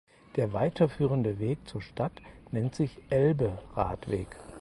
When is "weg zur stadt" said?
1.37-2.23